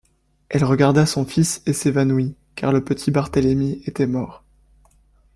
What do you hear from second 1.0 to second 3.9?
son fils et s’évanouit, car le petit Barthélémy